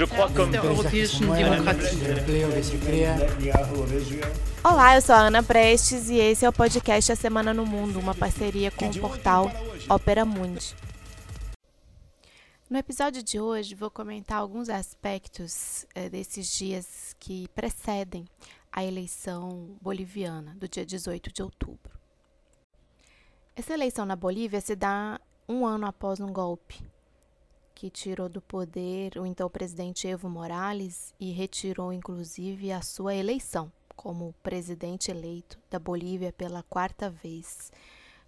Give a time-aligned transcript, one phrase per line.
[0.00, 0.56] Je crois comme
[4.64, 8.00] Olá, eu sou a Ana Prestes e esse é o podcast A Semana no Mundo,
[8.00, 9.50] uma parceria com o portal
[9.90, 10.74] Opera Mundi.
[12.70, 18.24] No episódio de hoje, vou comentar alguns aspectos eh, desses dias que precedem
[18.72, 21.92] a eleição boliviana, do dia 18 de outubro.
[23.54, 26.82] Essa eleição na Bolívia se dá um ano após um golpe
[27.80, 33.72] que tirou do poder o então presidente Evo Morales e retirou, inclusive, a sua eleição
[33.96, 37.72] como presidente eleito da Bolívia pela quarta vez.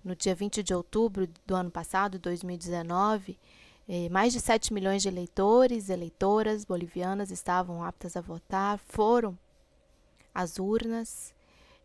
[0.02, 3.38] No dia 20 de outubro do ano passado, 2019,
[3.86, 9.38] eh, mais de 7 milhões de eleitores e eleitoras bolivianas estavam aptas a votar, foram
[10.34, 11.34] às urnas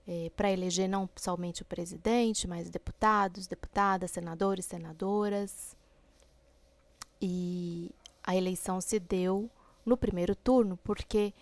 [0.07, 5.76] eh, para eleger não somente o presidente, mas deputados, deputadas, senadores, senadoras.
[7.21, 7.91] E
[8.23, 9.49] a eleição se deu
[9.85, 11.34] no primeiro turno, porque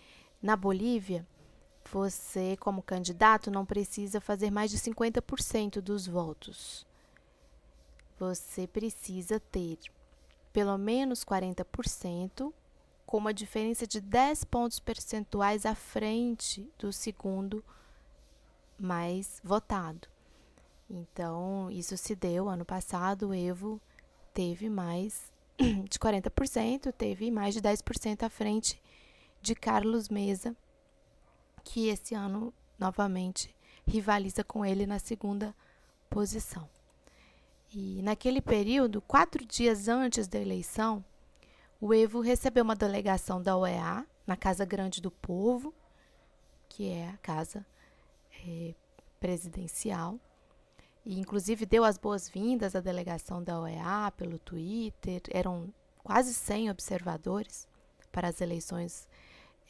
[0.42, 1.26] na Bolívia
[1.90, 6.86] você, como candidato, não precisa fazer mais de 50% dos votos.
[8.18, 9.78] Você precisa ter
[10.56, 12.50] pelo menos 40%,
[13.04, 17.62] com uma diferença de 10 pontos percentuais à frente do segundo
[18.78, 20.08] mais votado.
[20.88, 23.78] Então, isso se deu ano passado, o Evo
[24.32, 25.30] teve mais
[25.88, 28.80] de 40%, teve mais de 10% à frente
[29.40, 30.54] de Carlos Mesa,
[31.64, 33.54] que esse ano novamente
[33.86, 35.54] rivaliza com ele na segunda
[36.10, 36.68] posição.
[37.72, 41.04] E naquele período, quatro dias antes da eleição,
[41.80, 45.74] o Evo recebeu uma delegação da OEA na Casa Grande do Povo,
[46.68, 47.66] que é a casa
[48.46, 48.74] é,
[49.20, 50.18] presidencial,
[51.06, 55.22] e inclusive deu as boas-vindas à delegação da OEA pelo Twitter.
[55.30, 57.68] Eram quase 100 observadores
[58.10, 59.06] para as eleições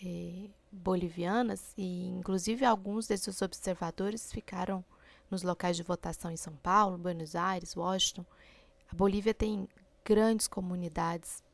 [0.02, 4.82] eh, bolivianas, e inclusive alguns desses observadores ficaram
[5.30, 8.24] nos locais de votação em São Paulo, Buenos Aires, Washington.
[8.90, 9.68] A Bolívia tem
[10.02, 11.44] grandes comunidades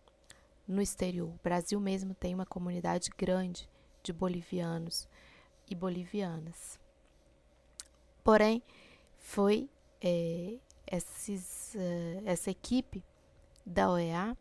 [0.68, 1.28] no exterior.
[1.28, 3.68] O Brasil mesmo tem uma comunidade grande
[4.00, 5.08] de bolivianos
[5.68, 6.78] e bolivianas.
[8.22, 8.62] Porém,
[9.22, 9.70] foi
[10.02, 13.02] é, esses, uh, essa equipe
[13.64, 14.36] da OEA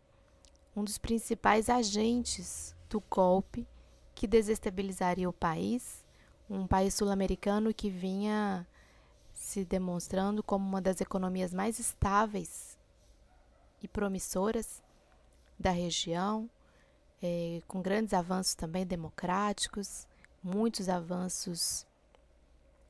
[0.76, 3.68] um dos principais agentes do golpe
[4.16, 6.04] que desestabilizaria o país,
[6.50, 8.68] um país sul-americano que vinha
[9.34, 12.78] se demonstrando como uma das economias mais estáveis
[13.82, 14.82] e promissoras
[15.60, 16.50] da região,
[17.22, 20.08] é, com grandes avanços também democráticos,
[20.44, 21.86] muitos avanços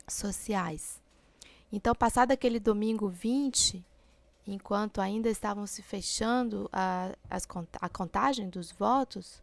[0.08, 1.01] sociais.
[1.72, 3.82] Então, passado aquele domingo 20,
[4.46, 7.48] enquanto ainda estavam se fechando a, as,
[7.80, 9.40] a contagem dos votos,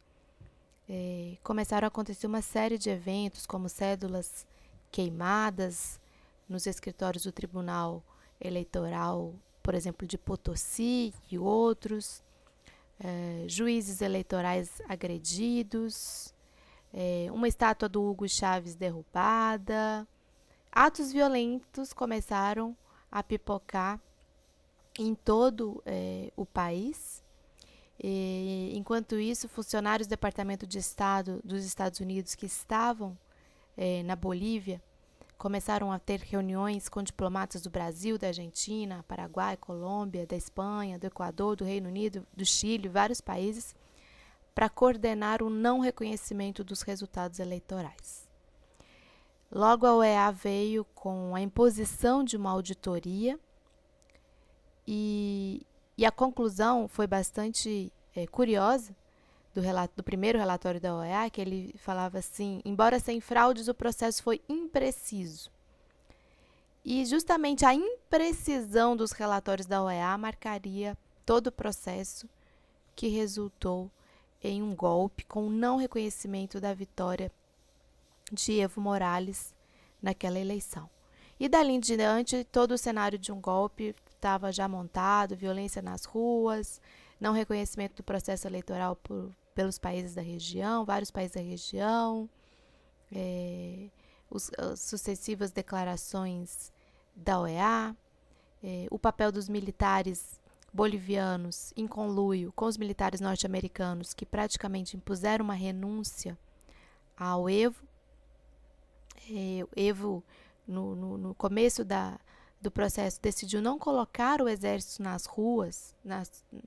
[0.87, 4.45] é, começaram a acontecer uma série de eventos, como cédulas
[4.91, 5.99] queimadas
[6.47, 8.03] nos escritórios do Tribunal
[8.39, 12.23] Eleitoral, por exemplo, de Potosí e outros,
[12.99, 16.33] é, juízes eleitorais agredidos,
[16.93, 20.07] é, uma estátua do Hugo Chaves derrubada.
[20.71, 22.75] Atos violentos começaram
[23.11, 23.99] a pipocar
[24.97, 27.23] em todo é, o país.
[28.01, 33.17] E, enquanto isso, funcionários do Departamento de Estado dos Estados Unidos que estavam
[33.75, 34.81] é, na Bolívia
[35.37, 41.07] começaram a ter reuniões com diplomatas do Brasil, da Argentina, Paraguai, Colômbia, da Espanha, do
[41.07, 43.73] Equador, do Reino Unido, do Chile, vários países,
[44.53, 48.28] para coordenar o não reconhecimento dos resultados eleitorais.
[49.51, 53.39] Logo, a OEA veio com a imposição de uma auditoria
[54.87, 55.65] e,
[55.97, 58.95] e a conclusão foi bastante é, curiosa
[59.53, 63.73] do, relato, do primeiro relatório da OEA, que ele falava assim: embora sem fraudes, o
[63.73, 65.51] processo foi impreciso.
[66.85, 72.29] E justamente a imprecisão dos relatórios da OEA marcaria todo o processo
[72.95, 73.91] que resultou
[74.43, 77.31] em um golpe com o não reconhecimento da vitória
[78.31, 79.53] de Evo Morales
[80.01, 80.89] naquela eleição.
[81.39, 86.03] E dali em diante, todo o cenário de um golpe estava já montado, violência nas
[86.03, 86.81] ruas,
[87.19, 92.29] não reconhecimento do processo eleitoral por, pelos países da região, vários países da região,
[93.11, 93.89] é,
[94.29, 96.71] os, as sucessivas declarações
[97.15, 97.95] da OEA,
[98.61, 100.39] é, o papel dos militares
[100.73, 106.37] bolivianos em conluio com os militares norte-americanos que praticamente impuseram uma renúncia
[107.17, 107.88] ao Evo
[109.29, 110.23] eh, Evo,
[110.67, 112.19] no, no, no começo da,
[112.61, 116.23] do processo, decidiu não colocar o exército nas ruas, na,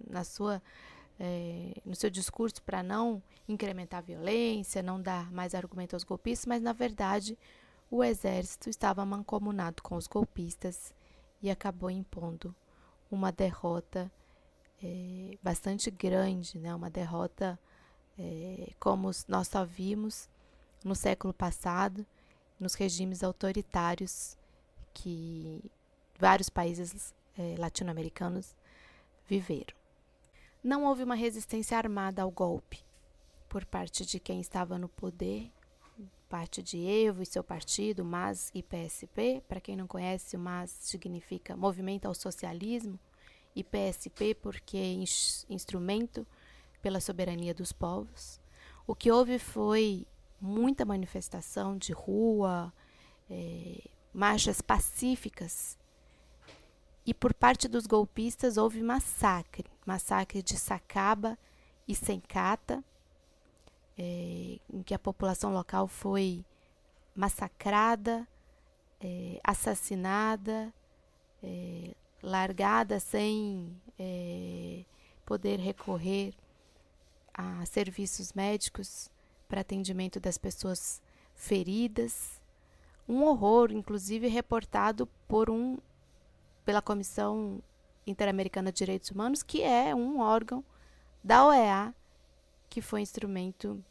[0.08, 0.62] na sua
[1.20, 6.46] é, no seu discurso para não incrementar a violência, não dar mais argumento aos golpistas,
[6.46, 7.38] mas na verdade
[7.90, 10.93] o exército estava mancomunado com os golpistas
[11.40, 12.54] e acabou impondo
[13.10, 14.10] uma derrota
[14.82, 16.75] é, bastante grande, né?
[16.75, 17.58] uma derrota
[18.19, 20.28] é, como nós só vimos
[20.84, 22.04] no século passado,
[22.62, 24.37] nos regimes autoritários
[24.94, 25.61] que
[26.19, 28.55] vários países é, latino-americanos
[29.26, 29.75] viveram.
[30.62, 32.79] Não houve uma resistência armada ao golpe
[33.49, 35.50] por parte de quem estava no poder,
[36.29, 39.43] parte de Evo e seu partido, MAS e PSP.
[39.49, 42.99] Para quem não conhece, o MAS significa Movimento ao Socialismo
[43.55, 44.79] e PSP porque
[45.50, 46.26] instrumento
[46.81, 48.41] pela soberania dos povos.
[48.87, 50.06] O que houve foi
[50.43, 52.73] muita manifestação de rua,
[53.31, 55.79] é, marchas pacíficas.
[57.06, 61.39] E por parte dos golpistas houve massacre massacre de Sacaba
[61.87, 62.83] e Sencata,
[63.99, 66.45] é, em que a população local foi
[67.15, 68.27] massacrada,
[69.00, 70.73] é, assassinada,
[71.43, 74.85] é, largada sem é,
[75.27, 76.35] poder recorrer
[77.35, 79.11] a serviços médicos
[79.52, 81.02] para atendimento das pessoas
[81.34, 82.40] feridas.
[83.06, 85.76] Um horror, inclusive reportado por um
[86.64, 87.62] pela Comissão
[88.06, 90.64] Interamericana de Direitos Humanos, que é um órgão
[91.22, 91.94] da OEA
[92.70, 93.84] que foi instrumento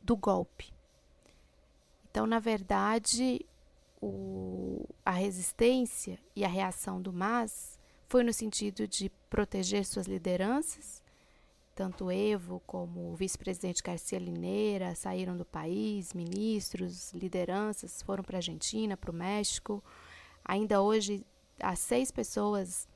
[0.00, 0.72] do golpe.
[2.10, 3.44] Então, na verdade,
[4.00, 7.78] o, a resistência e a reação do MAS
[8.08, 11.02] foi no sentido de proteger suas lideranças.
[11.80, 18.40] Tanto Evo como o vice-presidente Garcia Lineira saíram do país, ministros, lideranças foram para a
[18.40, 19.82] Argentina, para o México.
[20.44, 21.24] Ainda hoje,
[21.58, 22.86] há seis pessoas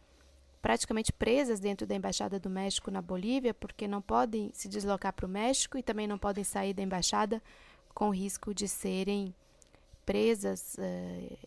[0.61, 5.25] praticamente presas dentro da Embaixada do México na Bolívia, porque não podem se deslocar para
[5.25, 7.43] o México e também não podem sair da embaixada
[7.95, 9.35] com risco de serem
[10.05, 11.39] presas uh,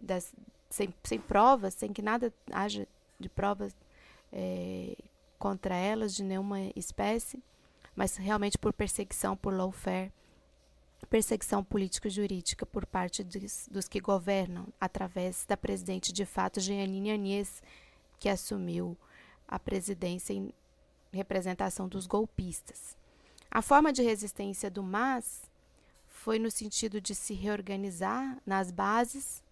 [0.00, 0.32] das,
[0.70, 2.88] sem, sem provas, sem que nada haja
[3.20, 3.76] de provas
[4.32, 4.96] eh,
[5.42, 7.42] contra elas de nenhuma espécie,
[7.96, 10.12] mas realmente por perseguição, por lawfare,
[11.10, 17.60] perseguição político-jurídica por parte dos, dos, que governam, através da presidente de fato, Jeanine Anies,
[18.20, 18.96] que assumiu
[19.48, 20.54] a presidência em
[21.12, 22.96] representação dos golpistas.
[23.50, 25.50] A forma de resistência do MAS
[26.06, 29.42] foi no sentido de se reorganizar nas bases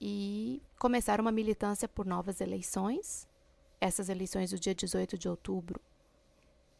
[0.00, 3.26] e começar uma militância por novas eleições.
[3.80, 5.80] Essas eleições do dia 18 de outubro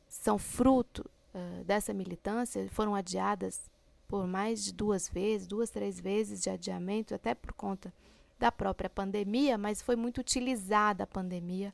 [0.08, 3.70] são fruto uh, dessa militância, foram adiadas
[4.08, 7.92] por mais de duas vezes, duas, três vezes de adiamento, até por conta
[8.38, 11.72] da própria pandemia, mas foi muito utilizada a pandemia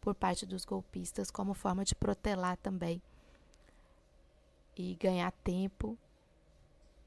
[0.00, 3.02] por parte dos golpistas como forma de protelar também
[4.76, 5.96] e ganhar tempo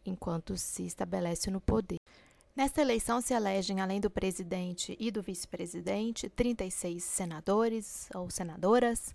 [0.06, 1.98] enquanto se estabelece no poder.
[2.58, 9.14] Nesta eleição se elegem, além do presidente e do vice-presidente, 36 senadores ou senadoras,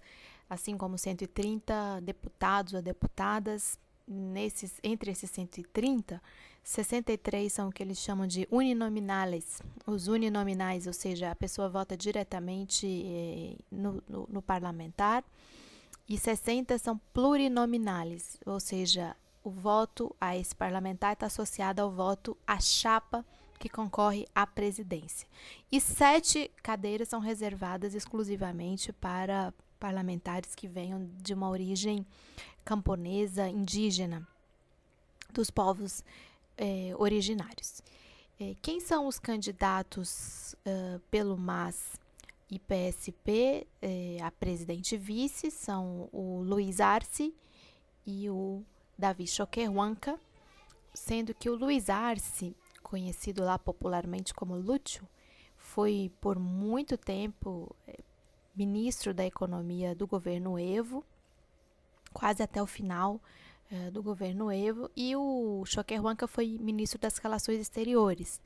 [0.49, 3.77] assim como 130 deputados ou deputadas.
[4.07, 6.23] Nesses, entre esses 130,
[6.63, 9.61] 63 são o que eles chamam de uninominales.
[9.89, 15.25] Os uninominais, ou seja, a pessoa vota diretamente eh, no, no, no parlamentar.
[16.09, 22.37] E 60 são plurinominales, ou seja, o voto a esse parlamentar está associado ao voto
[22.47, 23.25] à chapa
[23.63, 25.29] que concorre à presidência.
[25.71, 32.05] E sete cadeiras são reservadas exclusivamente para parlamentares que venham de uma origem
[32.65, 34.27] camponesa, indígena,
[35.33, 36.05] dos povos
[36.59, 37.81] eh, originários.
[38.41, 40.57] Eh, quem são os candidatos
[41.09, 42.01] pelo MAS
[42.51, 45.53] e PSP eh, a presidente e vice?
[45.53, 47.33] São o Luiz Arce
[48.05, 48.65] e o
[48.99, 50.19] Davi Choquehuanca,
[50.93, 52.57] sendo que o Luiz Arce,
[52.93, 55.09] conhecido lá popularmente como Lúcio,
[55.57, 57.99] foi por muito tempo eh,
[58.55, 61.03] ministro da Economia do governo Evo,
[62.13, 63.19] quase até o final
[63.71, 68.43] eh, do governo Evo, e o Choquehuanca foi ministro das Relações Exteriores.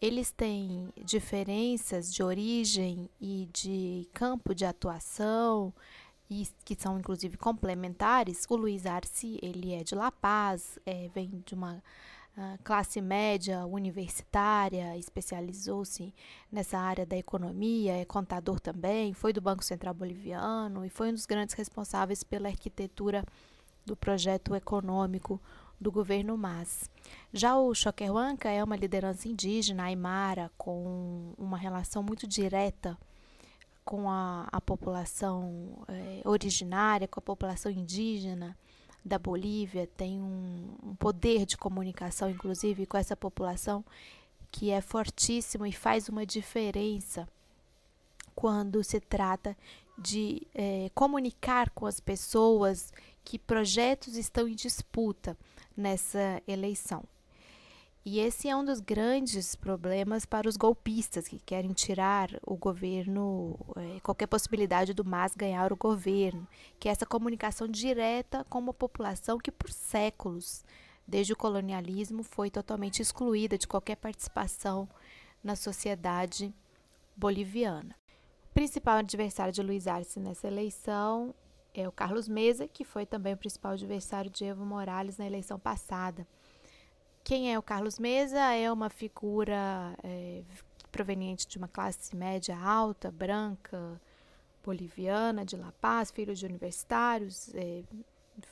[0.00, 5.74] Eles têm diferenças de origem e de campo de atuação,
[6.30, 8.46] e que são inclusive complementares.
[8.48, 11.82] O Luiz Arce, ele é de La Paz, é, vem de uma
[12.64, 16.14] classe média universitária, especializou-se
[16.50, 21.14] nessa área da economia, é contador também, foi do Banco Central Boliviano e foi um
[21.14, 23.24] dos grandes responsáveis pela arquitetura
[23.84, 25.40] do projeto econômico
[25.80, 26.90] do governo Mas.
[27.32, 32.98] Já o Choquehuanca é uma liderança indígena, aimara, com uma relação muito direta
[33.84, 38.56] com a, a população é, originária, com a população indígena
[39.04, 43.84] da Bolívia, tem um, um poder de comunicação, inclusive, com essa população
[44.50, 47.28] que é fortíssimo e faz uma diferença
[48.34, 49.56] quando se trata
[49.96, 52.92] de é, comunicar com as pessoas
[53.24, 55.36] que projetos estão em disputa
[55.76, 57.04] nessa eleição.
[58.04, 63.58] E esse é um dos grandes problemas para os golpistas que querem tirar o governo,
[63.76, 68.72] é, qualquer possibilidade do MAS ganhar o governo, que é essa comunicação direta com uma
[68.72, 70.64] população que por séculos,
[71.06, 74.88] desde o colonialismo, foi totalmente excluída de qualquer participação
[75.44, 76.54] na sociedade
[77.14, 77.94] boliviana.
[78.50, 81.34] O principal adversário de Luiz Arce nessa eleição
[81.74, 85.58] é o Carlos Mesa, que foi também o principal adversário de Evo Morales na eleição
[85.58, 86.26] passada.
[87.30, 88.40] Quem é o Carlos Mesa?
[88.54, 90.42] É uma figura é,
[90.90, 94.00] proveniente de uma classe média alta, branca,
[94.64, 97.84] boliviana, de La Paz, filho de universitários, é,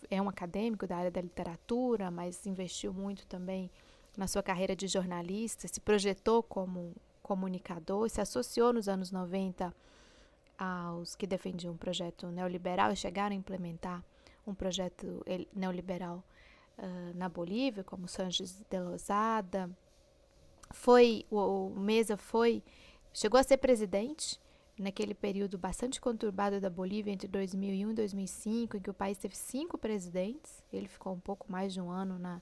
[0.08, 3.68] é um acadêmico da área da literatura, mas investiu muito também
[4.16, 9.75] na sua carreira de jornalista, se projetou como comunicador, se associou nos anos 90
[10.56, 14.04] aos que defendiam um projeto neoliberal e chegaram a implementar
[14.47, 15.20] um projeto
[15.52, 16.23] neoliberal
[16.78, 19.70] uh, na Bolívia, como Sanches de Lozada.
[20.70, 22.62] Foi, o, o Mesa foi,
[23.12, 24.40] chegou a ser presidente
[24.78, 29.37] naquele período bastante conturbado da Bolívia entre 2001 e 2005, em que o país teve
[29.37, 30.62] cinco presidentes.
[30.73, 32.40] Ele ficou um pouco mais de um ano na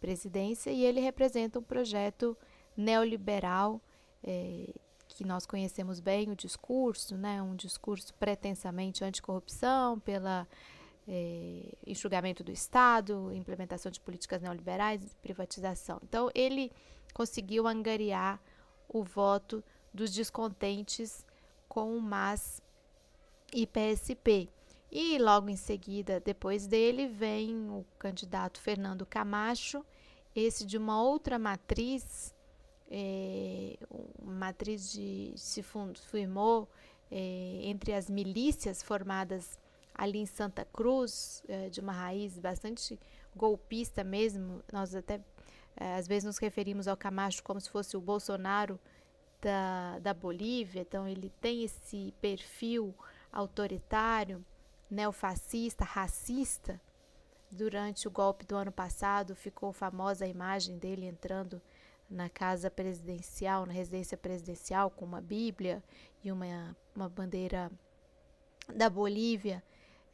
[0.00, 2.36] presidência e ele representa um projeto
[2.76, 3.80] neoliberal
[4.22, 4.74] eh,
[5.08, 7.42] que nós conhecemos bem o discurso, né?
[7.42, 10.46] Um discurso pretensamente anticorrupção, pela
[11.06, 16.00] é, enxugamento do Estado, implementação de políticas neoliberais, privatização.
[16.02, 16.72] Então, ele
[17.12, 18.40] conseguiu angariar
[18.88, 21.24] o voto dos descontentes
[21.68, 22.62] com o MAS
[23.52, 24.48] e PSP.
[24.90, 29.84] E logo em seguida, depois dele, vem o candidato Fernando Camacho,
[30.34, 32.34] esse de uma outra matriz,
[32.90, 33.76] é,
[34.22, 35.64] matriz de se
[36.10, 36.68] firmou
[37.10, 39.58] é, entre as milícias formadas
[39.94, 42.98] ali em Santa Cruz, é, de uma raiz bastante
[43.34, 44.62] golpista mesmo.
[44.72, 45.20] Nós até
[45.76, 48.78] é, às vezes nos referimos ao Camacho como se fosse o Bolsonaro
[49.40, 50.82] da, da Bolívia.
[50.82, 52.94] Então, ele tem esse perfil
[53.32, 54.44] autoritário,
[54.90, 56.80] neofascista, racista.
[57.50, 61.62] Durante o golpe do ano passado, ficou famosa a imagem dele entrando
[62.10, 65.82] na casa presidencial, na residência presidencial, com uma Bíblia
[66.22, 67.70] e uma, uma bandeira
[68.74, 69.62] da Bolívia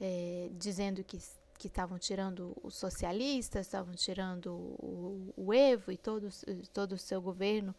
[0.00, 1.18] é, dizendo que
[1.60, 6.26] que estavam tirando os socialistas, estavam tirando o, o Evo e todo,
[6.72, 7.74] todo o seu governo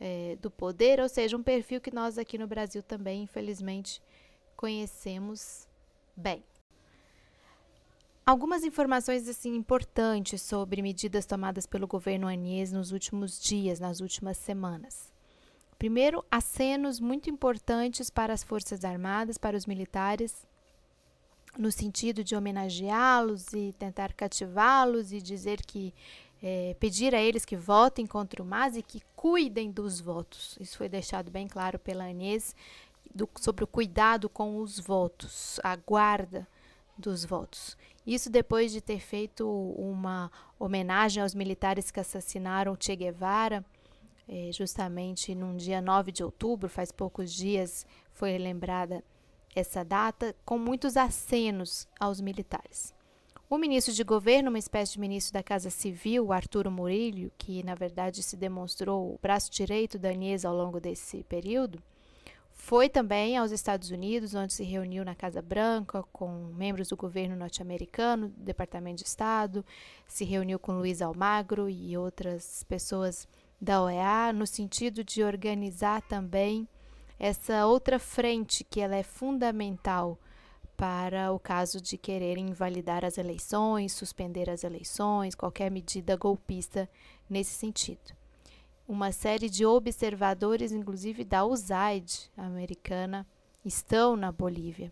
[0.00, 4.02] é, do poder, ou seja, um perfil que nós aqui no Brasil também, infelizmente,
[4.56, 5.68] conhecemos
[6.16, 6.42] bem.
[8.26, 14.38] Algumas informações assim importantes sobre medidas tomadas pelo governo Anies nos últimos dias, nas últimas
[14.38, 15.12] semanas.
[15.78, 20.46] Primeiro, acenos muito importantes para as Forças Armadas, para os militares,
[21.58, 25.92] no sentido de homenageá-los e tentar cativá-los e dizer que
[26.42, 30.56] é, pedir a eles que votem contra o MAS e que cuidem dos votos.
[30.58, 32.54] Isso foi deixado bem claro pela Anês
[33.14, 36.48] do, sobre o cuidado com os votos, a guarda
[36.96, 37.76] dos votos.
[38.06, 43.64] Isso depois de ter feito uma homenagem aos militares que assassinaram Che Guevara,
[44.28, 49.02] é, justamente num dia 9 de outubro, faz poucos dias, foi lembrada
[49.54, 52.94] essa data com muitos acenos aos militares.
[53.48, 57.74] O ministro de governo, uma espécie de ministro da Casa Civil, Arturo Murillo, que na
[57.74, 61.82] verdade se demonstrou o braço direito da Anies ao longo desse período,
[62.60, 67.34] foi também aos Estados Unidos, onde se reuniu na Casa Branca com membros do governo
[67.34, 69.64] norte-americano, Departamento de Estado,
[70.06, 73.26] se reuniu com Luiz Almagro e outras pessoas
[73.60, 76.68] da OEA, no sentido de organizar também
[77.20, 80.18] essa outra frente que ela é fundamental
[80.74, 86.88] para o caso de quererem invalidar as eleições, suspender as eleições, qualquer medida golpista
[87.28, 88.16] nesse sentido.
[88.88, 93.26] Uma série de observadores, inclusive da USAID americana,
[93.62, 94.90] estão na Bolívia.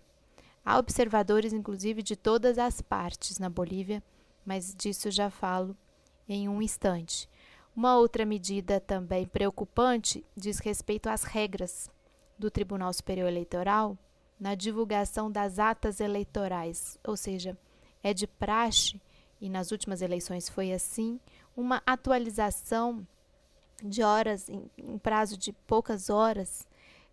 [0.62, 4.02] Há observadores, inclusive, de todas as partes na Bolívia,
[4.44, 5.74] mas disso já falo
[6.28, 7.26] em um instante.
[7.74, 11.90] Uma outra medida também preocupante diz respeito às regras
[12.38, 13.96] do Tribunal Superior Eleitoral
[14.38, 17.58] na divulgação das atas eleitorais, ou seja,
[18.02, 19.00] é de praxe,
[19.40, 21.18] e nas últimas eleições foi assim,
[21.56, 23.06] uma atualização
[23.82, 26.66] de horas, em, em prazo de poucas horas,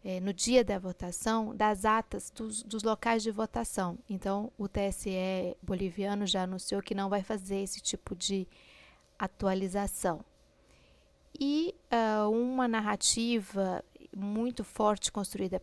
[0.04, 3.98] é, no dia da votação das atas dos, dos, locais de votação.
[4.08, 8.48] Então, o TSE boliviano já anunciou que não vai fazer esse tipo de
[9.18, 10.24] atualização.
[11.40, 13.84] E uh, uma narrativa
[14.16, 15.62] muito forte construída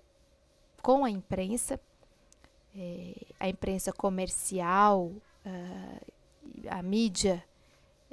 [0.83, 1.81] com a imprensa,
[2.77, 5.07] é, a imprensa comercial,
[5.47, 6.13] uh,
[6.69, 7.43] a mídia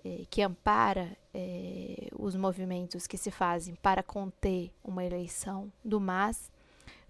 [0.03, 6.49] é, que ampara é, os movimentos que se fazem para conter uma eleição do MAS,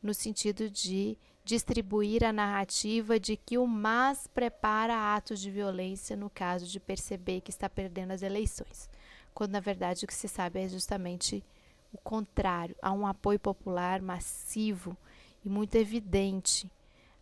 [0.01, 6.29] no sentido de distribuir a narrativa de que o MAS prepara atos de violência no
[6.29, 8.89] caso de perceber que está perdendo as eleições,
[9.33, 11.43] quando na verdade o que se sabe é justamente
[11.91, 14.96] o contrário, há um apoio popular massivo
[15.43, 16.69] e muito evidente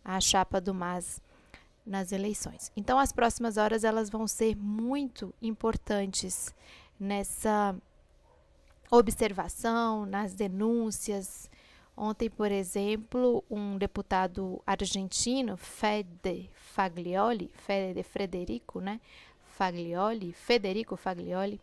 [0.04, 1.20] à chapa do MAS
[1.84, 2.70] nas eleições.
[2.76, 6.54] Então, as próximas horas elas vão ser muito importantes
[7.00, 7.74] nessa
[8.90, 11.50] observação, nas denúncias.
[11.96, 19.00] Ontem, por exemplo, um deputado argentino, Fede Faglioli, Fede Frederico, né?
[19.56, 21.60] Faglioli, Federico Faglioli,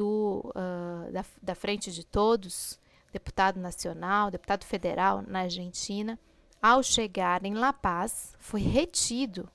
[0.00, 2.80] do, uh, da, da Frente de Todos,
[3.12, 6.18] deputado nacional, deputado federal na Argentina,
[6.62, 9.46] ao chegar em La Paz, foi retido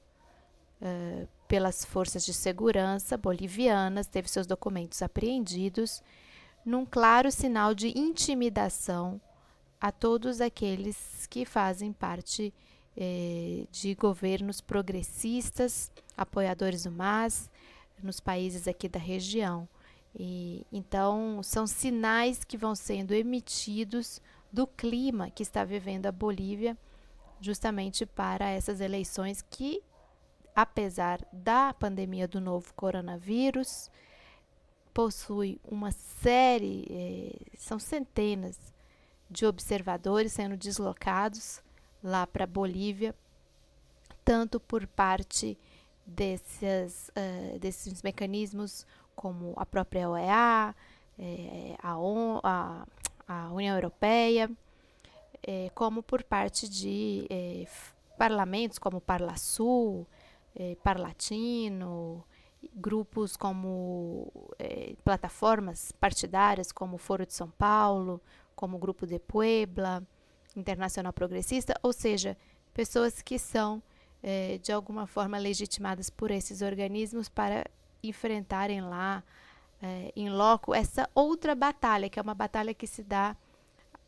[0.79, 6.03] uh, pelas forças de segurança bolivianas, teve seus documentos apreendidos,
[6.63, 9.19] num claro sinal de intimidação
[9.81, 12.53] a todos aqueles que fazem parte
[12.97, 17.51] eh, de governos progressistas, apoiadores do MAS,
[18.01, 19.67] nos países aqui da região.
[20.17, 26.77] E, então, são sinais que vão sendo emitidos do clima que está vivendo a Bolívia
[27.41, 29.83] justamente para essas eleições que,
[30.55, 33.91] apesar da pandemia do novo coronavírus,
[34.93, 38.57] possui uma série, eh, são centenas
[39.29, 41.61] de observadores sendo deslocados
[42.01, 43.13] lá para a Bolívia,
[44.23, 45.57] tanto por parte
[46.07, 50.75] uh, desses mecanismos como a própria OEA,
[51.17, 51.95] eh, a,
[52.43, 52.85] a,
[53.27, 54.49] a União Europeia,
[55.41, 57.65] é, como por parte de é,
[58.17, 60.07] parlamentos como Parlasul,
[60.55, 62.25] é, Parlatino,
[62.73, 68.21] grupos como é, plataformas partidárias como Foro de São Paulo,
[68.55, 70.03] como Grupo de Puebla,
[70.55, 72.37] Internacional Progressista, ou seja,
[72.73, 73.83] pessoas que são
[74.23, 77.65] é, de alguma forma legitimadas por esses organismos para
[78.07, 79.23] enfrentarem lá
[79.81, 83.35] é, em loco essa outra batalha, que é uma batalha que se dá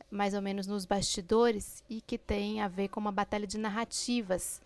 [0.10, 4.62] mais ou menos nos bastidores e que tem a ver com uma batalha de narrativas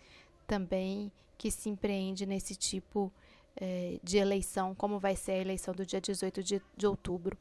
[0.46, 3.12] também que se empreende nesse tipo
[3.56, 7.36] eh, de eleição, como vai ser a eleição do dia 18 de, de outubro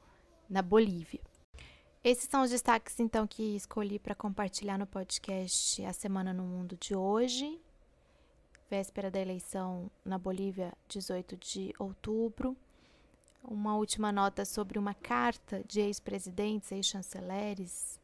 [0.49, 1.21] na Bolívia.
[2.03, 6.75] Esses são os destaques, então, que escolhi para compartilhar no podcast A Semana no Mundo
[6.81, 7.61] de hoje,
[8.71, 12.55] véspera da eleição na Bolívia, 18 de outubro.
[13.43, 17.99] Uma última nota sobre uma carta de ex-presidentes, ex-chanceleres,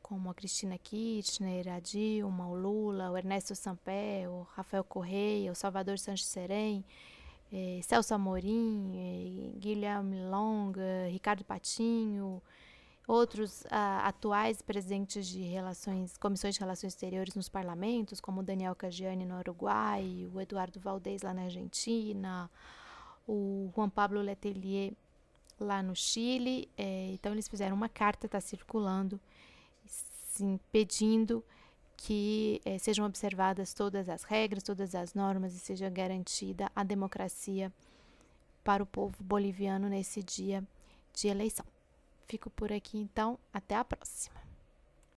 [0.00, 5.54] como a Cristina Kirchner, a Dilma, o Lula, o Ernesto Sampé, o Rafael Correia, o
[5.54, 6.82] Salvador Sanches Serem,
[7.52, 12.40] eh, Celso Amorim, eh, Guilherme Longa, Ricardo Patinho,
[13.10, 19.24] outros ah, atuais presidentes de relações, comissões de relações exteriores nos parlamentos, como Daniel Cagiani
[19.24, 22.48] no Uruguai, o Eduardo Valdez lá na Argentina,
[23.26, 24.92] o Juan Pablo Letelier
[25.58, 26.68] lá no Chile.
[26.78, 29.20] É, então, eles fizeram uma carta, está circulando,
[29.84, 31.44] sim, pedindo
[31.96, 37.72] que é, sejam observadas todas as regras, todas as normas e seja garantida a democracia
[38.62, 40.62] para o povo boliviano nesse dia
[41.12, 41.66] de eleição.
[42.30, 44.49] Fico por aqui então, até a próxima.